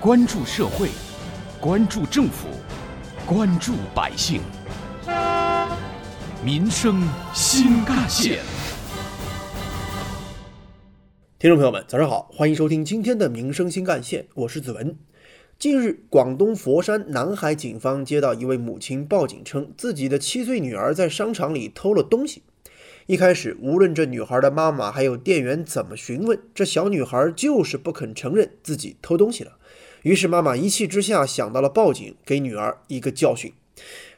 [0.00, 0.90] 关注社会，
[1.60, 2.46] 关注政府，
[3.26, 4.40] 关注百姓，
[6.44, 7.02] 民生
[7.34, 8.38] 新干线。
[11.36, 14.96] 听众朋友们，早上好，欢迎收听今天的《民生新干线》，我是子文。
[15.58, 22.44] 近日，广东佛山南海警方接到一位母亲报警，称自己的七岁女儿在商场里偷了东西。
[23.06, 29.57] 一开始，无论这女孩的妈妈还有店员怎么询问，这小女孩就是不肯承认自己偷东西了。
[30.08, 33.52] 于是，妈妈一气之下想到了报警，给女儿一个教训。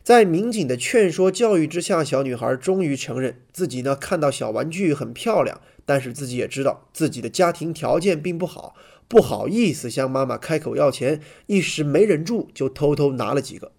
[0.05, 5.61] 在民警的劝说教育之下，小女孩终于承认自己呢看到小玩具很漂亮。
[5.85, 8.77] 但是自己也知道自己的家庭条件并不好，
[9.09, 13.73] 不好意思向妈妈开口要钱，一时没忍住就偷偷拿了几个。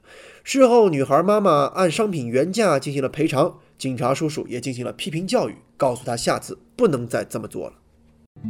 [0.44, 7.76] 事后，女孩妈妈按商品原价进行了赔偿，警察叔叔也进行了批评教育，告诉她下次不能再这么做了。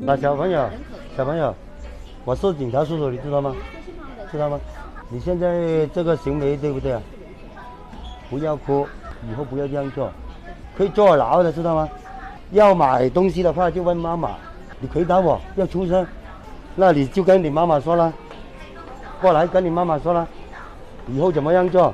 [0.01, 0.67] 那小朋友，
[1.15, 1.55] 小朋友，
[2.23, 3.55] 我是警察叔叔，你知道吗？
[4.31, 4.59] 知道吗？
[5.09, 7.01] 你现在这个行为对不对啊？
[8.29, 8.87] 不要哭，
[9.27, 10.11] 以后不要这样做，
[10.77, 11.89] 可以坐牢的，知道吗？
[12.51, 14.35] 要买东西的话就问妈妈，
[14.79, 16.05] 你回答我要出声，
[16.75, 18.13] 那你就跟你妈妈说了，
[19.19, 20.27] 过来跟你妈妈说了，
[21.07, 21.91] 以后怎么样做？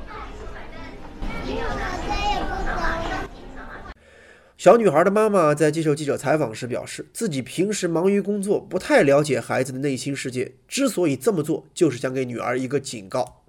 [4.57, 13.43] 小女孩的妈妈在接受记者采访时表示，自己平时忙于工作，不太了解孩子的内心世界，之所以这么做，就是想给女儿一个警告。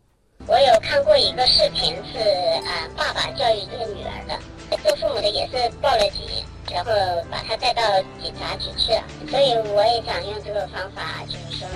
[0.47, 4.39] 我有看过一个视频，是呃爸爸教育这个女儿的。
[4.84, 6.92] 做父母的也是报了警，然后
[7.31, 7.83] 把他带到
[8.22, 9.03] 警察局去了。
[9.31, 11.67] 所以我也想用这个方法，就是说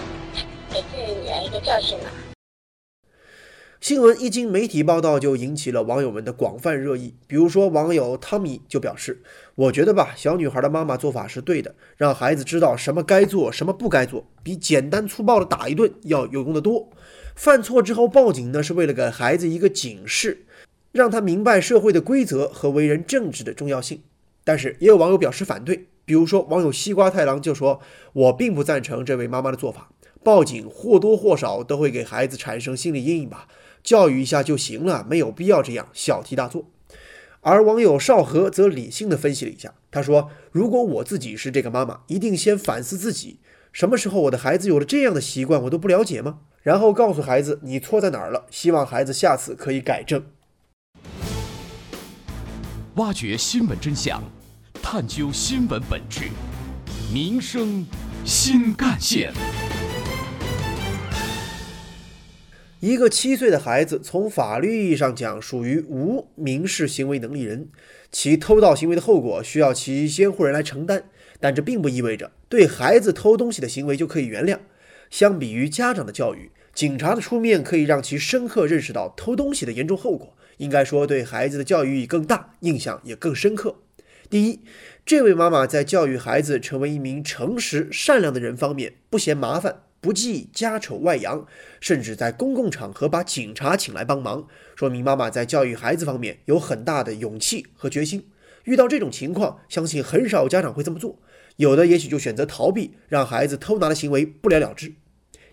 [0.69, 2.32] 给自己女儿一个教训嘛。
[3.83, 7.15] 新闻一经媒体报道，就引起了网友们的广泛热议。
[7.27, 9.21] 比如说，网友汤米就表示
[9.57, 16.91] ：“我觉得吧，小女孩的妈妈做法是对的，让孩子知道什么该做，什么不该做，比简单粗暴的打一顿要有用的多。
[17.35, 20.45] 犯错之后报警呢，是为了给孩子一个警示。”
[20.93, 24.03] 让他明白社会的规则和为人正直的重要性，
[24.45, 25.89] 但是也有网友表示反对。
[26.05, 27.81] 比如说，网友西瓜太郎就说
[28.15, 29.91] ：“我并不赞成这位妈妈的做法，
[30.23, 33.49] 报警或多或少都会给孩子产生心理阴影吧，
[33.83, 36.71] 教育一下就行了，没有必要这样小题大做。”
[37.45, 43.41] 而网友少和则理性的分析了一下，他说：“如果我自己是这个妈妈，一定先反思自己，
[43.73, 46.39] 什么时候我的孩子有了这样的习惯，我都不了解吗？
[46.63, 50.25] 然后告诉孩子你错在哪儿了，希望孩子下次可以改正。”
[52.95, 54.23] 挖掘新闻真相，
[54.81, 56.29] 探究新闻本质，
[57.13, 57.85] 民生
[58.25, 59.33] 新干线。
[62.83, 67.69] 一个七岁的孩子，从法律意义上讲属于无民事行为能力人，
[68.11, 71.05] 其偷盗行为的后果需要其监护人来承担。
[71.39, 74.59] 但这并不意味着对孩子偷东西的行为就可以原谅。
[75.11, 80.37] 相比于家长的教育，警察的出面可以让其深刻认识到偷东西的严重后果。
[80.57, 83.77] 应该说，对孩子的教育意义更大，印象也更深刻。
[84.29, 84.59] 第一，
[85.07, 91.47] 这位妈妈在教育孩子成为一名诚实善良的人方面，不嫌麻烦，不计家丑外扬，
[91.81, 98.27] 甚至在公共场合把警察请来帮忙，说明妈妈在教育孩子方面有很大的勇气和决心。
[98.65, 101.21] 遇到这种情况，相信很少家长会这么做，
[101.57, 104.93] 有的也许就选择逃避，让孩子偷拿的行为不了了之。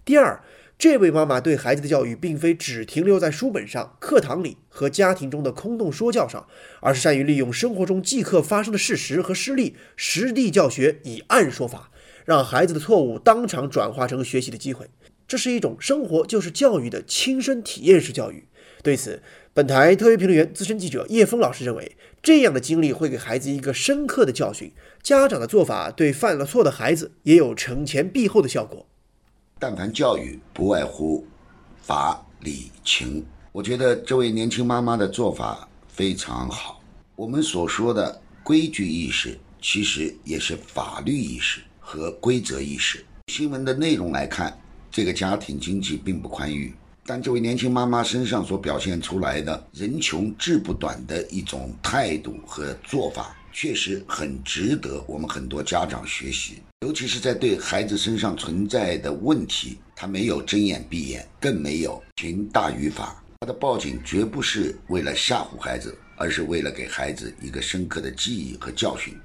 [0.04, 0.44] 第二。
[0.80, 6.48] 这位妈妈对孩子的教育，并非只停留在书本上、课堂里和家庭中的空洞说教上，
[6.80, 11.92] 而是善于利用生活中即刻发生的事实和事例，实地教学，以案说法，
[12.24, 14.90] 让孩子的错误当场转化成学习的机会。
[15.28, 18.46] 这是一种生活就是教育的亲身体验式教育。
[18.82, 19.22] 对此，
[19.54, 24.72] 本台特约评论员、资深记者叶峰老师认为，这样的经历会给孩子一个深刻的教训。
[25.04, 28.86] 家长的做法对犯了错的孩子也有惩前毖后的效果。
[29.62, 31.28] 但凡教育，不外乎
[31.82, 33.26] 法理情。
[33.52, 36.82] 我觉得这位年轻妈妈的做法非常好。
[37.18, 43.06] 我们所说的规矩意识，其实也是法律意识和规则意识。
[43.28, 44.58] 新闻的内容来看，
[44.90, 46.74] 这个家庭经济并不宽裕，
[47.06, 53.36] 但这位年轻妈妈身上所表现出来的“人穷志不短”的一种态度和做法。
[53.52, 63.22] 确实很值得我们很多家长学习，尤其是在对孩子身上存在的问题，他没有睁眼闭眼，更没有情大于法。
[63.42, 69.18] 他的报警绝不是为了吓唬孩子，而是为了给孩子一个深刻的记忆和教训。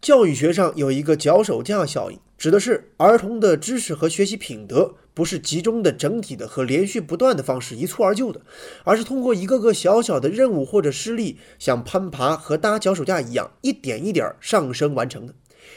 [0.00, 8.40] 教育学上有一个脚手架效应，指的是儿童的知识和学习品德不是集中的、整体的和连续不断的方式一蹴而就的，
[8.82, 15.36] 而是通过一个个小小的任务或者事例，像攀爬和搭脚手架一样，一点一点上升完成的。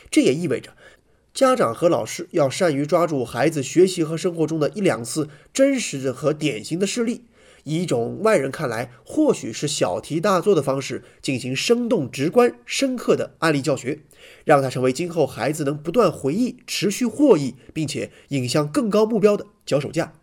[0.09, 0.71] 这也意味着，
[1.35, 7.25] 家长和老师要善于抓住孩子学习和生活中的一两次真实的和典型的事例，
[7.65, 13.99] 以一种外人看来或许是小题大做的方式进行生动、直观、深刻的案例教学，
[14.43, 20.13] 让它成为今后孩子能不断回忆、持续获益，并且引向更高目标的脚手架。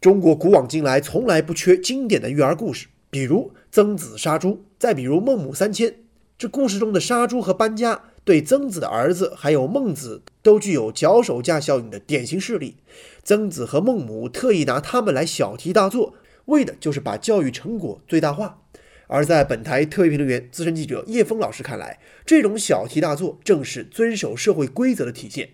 [0.00, 5.96] 中国古往今来从来不缺经典的育儿故事，比如曾子杀猪，再比如孟母三迁。
[6.38, 12.76] 这故事中的杀猪和搬家，对曾子的儿子还有孟子都具有脚手架效应的典型事例。
[13.22, 16.14] 曾子和孟母特意拿他们来小题大做，
[16.50, 18.58] 为的就是把教育成果最大化。
[19.06, 25.48] 而在本台特约评论员、资深记者叶峰老师看来，这种小题大做正是遵守社会规则的体现。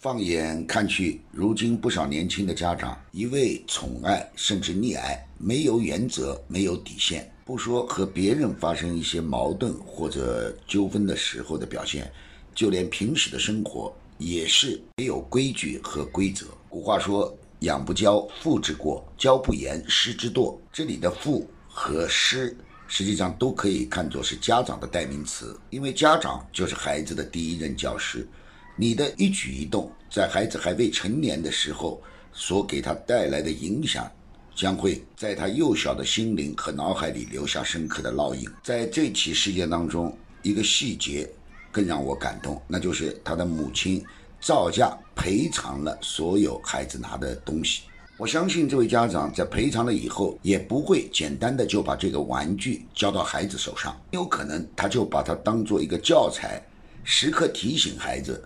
[0.00, 7.30] 放眼看去，如今不少年轻的家长一味宠爱甚至溺爱，没有原则，没有底线。
[7.44, 12.10] 不说和别人发生一些矛盾或者纠纷的时候的表现，
[12.54, 16.46] 就连平时的生活也是没有规矩和规则。
[16.68, 17.32] 古话说
[17.66, 22.56] ：“养不教，父之过；教不严，师之惰。”这里的“父”和“师”
[22.88, 28.26] 实际上都可以看作是家长的代名词，因为家长就是孩子的第一任教师。
[28.74, 32.02] 你的一举一动，在孩子还未成年的时候
[32.32, 34.10] 所给他带来的影响。
[34.56, 38.48] 将会在他幼小的心灵和脑海里留下深刻的烙印。
[38.62, 41.30] 在这起事件当中，一个细节
[41.70, 44.02] 更让我感动，那就是他的母亲
[44.40, 47.82] 造价赔偿了所有孩子拿的东西。
[48.16, 56.62] 我相信这位家长在赔偿了以后，也不会简单的就把这个玩具交到孩子手上，有可能他就把它当做一个教材，
[57.02, 58.40] 时刻提醒孩子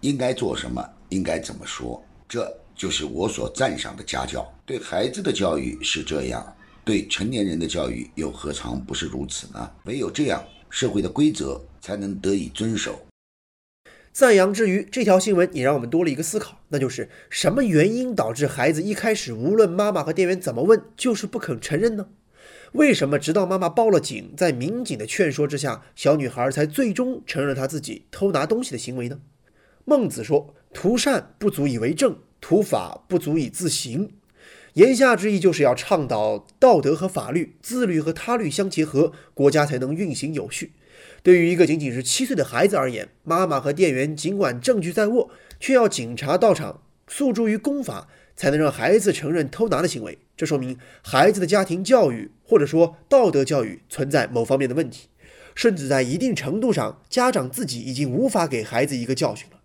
[0.00, 2.02] 应该做什么，应该怎么说。
[2.28, 2.52] 这。
[2.76, 4.44] 就是我所赞赏的家教。
[4.66, 6.44] 对孩子的教育是这样，
[6.84, 9.70] 对成年人的教育又何尝不是如此呢？
[9.84, 12.98] 唯有这样，社会的规则才能得以遵守。
[14.14, 22.06] 赞扬之余，这条新闻也让我们多了一个思考，那就是什么原因导致孩子一开始无论妈妈和店员怎么问，就是不肯承认呢？
[22.74, 29.18] 为什么直到妈妈报了警，在民警的劝说之下，小女孩才最终承认了她自己偷拿东西的行为呢？
[29.84, 34.12] 孟子说：“图善不足以为政。”土法不足以自行，
[34.74, 40.72] 言下之意就是要倡导道德和法律、自律和他律相结合，国家才能运行有序。
[41.22, 50.18] 对于一个仅仅是七岁的孩子而言，妈妈和店员尽管证据在握，却要警察到场诉诸于公法，才能让孩子承认偷拿的行为。
[50.36, 55.08] 这说明孩子的家庭教育或者说道德教育存在某方面的问题，
[55.54, 59.60] 甚至在一定程度上，家长自己已经无法给孩子一个教训了。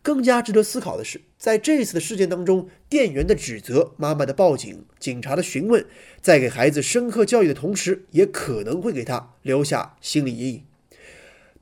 [0.00, 5.84] 更加值得思考的是，在这次的事件当中，店员的指责、妈妈的报警、警察的询问，
[6.20, 10.64] 在给孩子深刻教育的同时，也可能会给他留下心理阴影。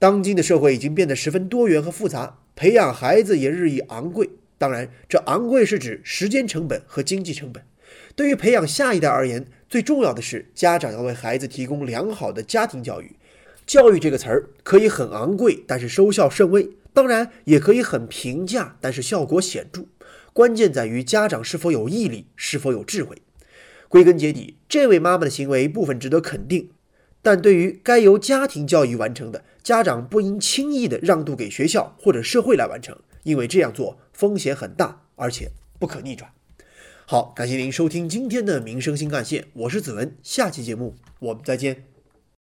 [0.00, 4.30] 当今的社会已经变得十分多元和复杂，培养孩子也日益昂贵。
[4.56, 7.62] 当然，这昂贵是指时间成本和经济成本。
[8.16, 13.14] 对于培养下一代而言，最重要的是家长要为孩子提供良好的家庭教育。
[13.66, 16.70] 教育这个词儿可以很昂贵，但是收效甚微。
[16.94, 19.84] 当然也可以很平价，但是效果显著。
[20.32, 23.18] 关键在于家长是否有毅力，是否有智慧。
[23.88, 26.70] 归根结底，这位妈妈的行为部分值得肯定，
[27.22, 36.30] 但对于该由家庭教育完成的，家长不应轻易的让渡给学校或者社会来完成，因为这样做风险很大，而且不可逆转。
[37.06, 41.89] 好，感谢您收听今天的民生新干线，我是子文，下期节目我们再见。